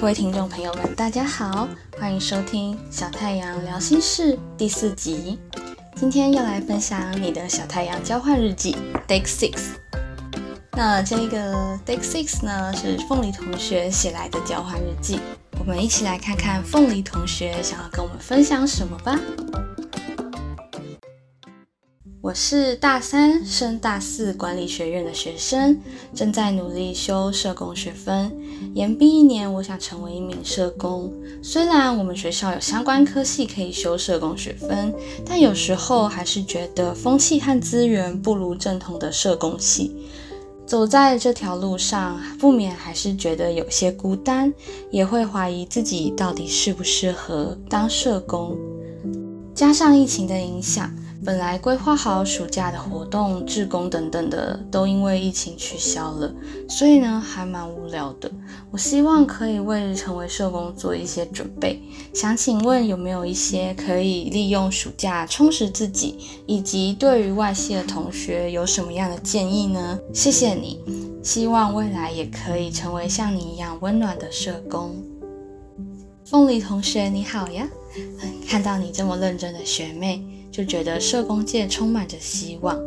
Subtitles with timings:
[0.00, 5.36] 各位听众朋友们，大家好，欢迎收听《小太阳聊心事》第四集。
[5.96, 8.76] 今天要来分享你的小太阳交换日记
[9.08, 9.58] Day Six。
[10.70, 15.18] 那这个 Day Six 呢，是凤梨同学写来的交换日记。
[15.58, 19.18] 我们一起来看看凤梨同学想要跟我们分享什么吧。
[22.28, 25.80] 我是大三升大四管理学院的学生，
[26.14, 28.30] 正在努力修社工学分。
[28.74, 31.10] 延毕一年，我想成为一名社工。
[31.42, 34.94] 虽然我们学校有相关科系可以修社工学分，
[35.24, 39.96] 但有时候还是觉得风气和资源不如正统的社工系。
[40.66, 44.52] 走在这条路上，不免还是觉得有些孤单，
[44.90, 48.54] 也会怀疑自己到底适不适合当社工。
[49.54, 50.94] 加上疫情的影响。
[51.24, 56.32] 本来规划好暑假的活动、志工等等的，都因为疫情取消了，
[56.68, 58.30] 所以呢，还蛮无聊的。
[58.70, 61.82] 我希望可以为成为社工做一些准备。
[62.14, 69.98] 想请问有没有一些可以利用暑假充实自己，以及对于外系的同学有什么样的建议呢？
[70.14, 70.80] 谢谢你，
[71.22, 74.94] 希望未来也可以成为像你一样温暖的社工。
[76.24, 77.68] 凤梨同学你好呀，
[78.46, 80.24] 看到你这么认真的学妹。
[80.50, 82.78] 就觉得社工界充满着希望。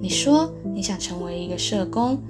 [0.00, 2.22] 你说你想成为一个社工，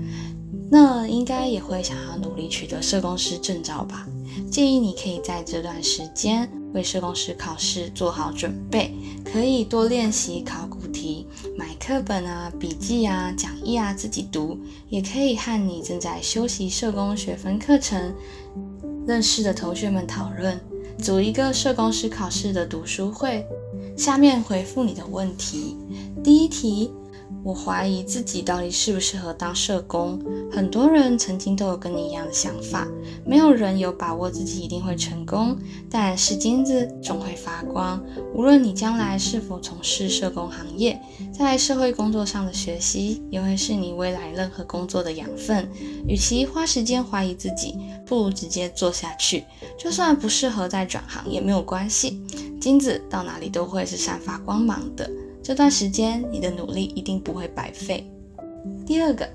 [0.71, 4.07] 那应该也会想要努力取得社工师证照吧？
[4.51, 8.95] 建议你可以在这段时间为社工师考试做好准备，
[9.25, 14.57] 可以多练习考古题，买课本啊、笔记啊、讲义啊自己读，
[14.89, 18.15] 也可以和你正在修习社工学分课程
[19.07, 20.59] 认识的同学们讨论，
[21.03, 23.47] 组一个社工师考试的读书会。
[23.99, 25.77] 下面回复你的问题。
[26.23, 26.89] 第一题，
[27.45, 30.21] 我怀疑自己到底适不适合当社工。
[30.51, 32.87] 很多人曾经都有跟你一样的想法，
[33.25, 35.57] 没有人有把握自己一定会成功。
[35.91, 38.03] 但是金子总会发光，
[38.35, 41.01] 无论你将来是否从事社工行业，
[41.33, 45.69] 在社会工作上的学习也会是你未来任何工作的养分。
[46.07, 49.45] 与其花时间怀疑自己，不如直接做下去。
[49.79, 52.23] 就算不适合再转行也没有关系。
[52.61, 55.09] 金子到哪里都会是散发光芒的。
[55.49, 58.07] 这段时间你的努力一定不会白费。
[58.85, 59.27] 第二个，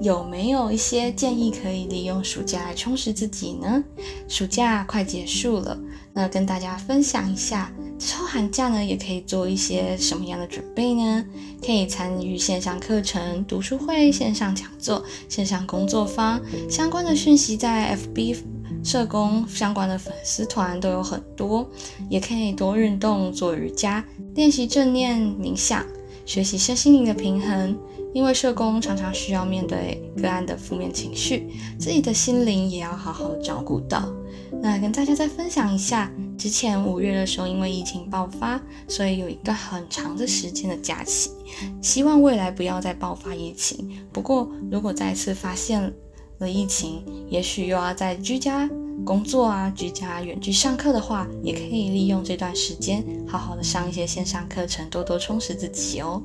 [0.00, 3.84] 有没有一些建议可以利用暑假来充实自己呢？
[4.26, 5.78] 暑假快结束了，
[6.12, 11.24] 那跟大家分享一下，之后寒假呢也可以做一些什么样的准备呢？
[11.64, 18.38] 可以参与线上课程、读书会、线上讲座、线上工作坊，相关的讯息在 FB。
[18.82, 21.68] 社工相关的粉丝团都有很多，
[22.08, 24.04] 也可以多运动、做瑜伽、
[24.34, 25.84] 练习正念冥想，
[26.24, 27.78] 学习身心灵的平衡。
[28.12, 31.48] 因为社工常常需要面对个案的负面情绪，
[31.78, 34.12] 自己的心灵也要好好照顾到。
[34.60, 41.30] 那跟大家再分享一下，之前五月的时候，因为疫情爆发，所以有一个很长的时间的假期。
[41.80, 43.88] 希望未来不要再爆发疫情。
[44.12, 45.92] 不过，如果再次发现，
[46.40, 48.68] 的疫情，也许又要在居家
[49.04, 56.22] 工作啊，居家远距上课的话，也可以利用这段时间，好好的上一些线上课程，多多充实自己哦。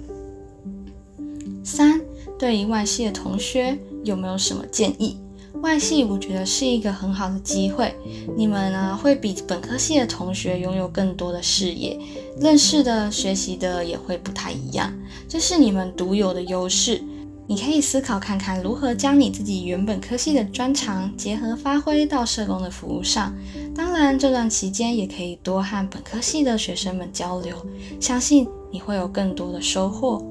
[1.64, 2.02] 三，
[2.40, 5.18] 对于外系的同学有没有什么建议？
[5.62, 7.96] 外系我觉得是一个很好的机会，
[8.38, 11.98] 你们呢会比本科系的同学拥有更多的视野，
[12.40, 14.94] 认识的、学习的也会不太一样，
[15.28, 17.02] 这是你们独有的优势。
[17.48, 23.32] 你可以思考看看如何将你自己原本科系的专长结合发挥到社工的服务上。
[23.76, 27.56] 当然，这段期间也可以多和本科系的学生们交流，
[28.00, 30.26] 相信你会有更多的收获。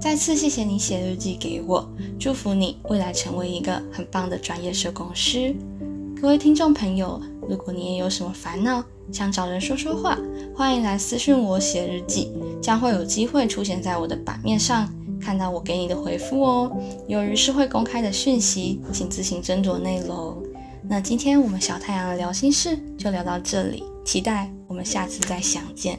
[0.00, 5.54] 再次谢谢你写日记给我，祝福你未来成为一个很棒的专业社工师。
[6.20, 10.18] 各位听众朋友，如果你也有什么烦恼，想找人说说话，
[10.56, 14.88] 欢迎来私信我写日记，将会有机会出现在我的版面上。
[15.20, 20.36] 看到我给你的回复哦，由于是会公开的讯息，请自行斟酌内容。
[20.88, 25.96] 那今天我们小太阳的聊心事就聊到这里，期待我们下次再相见。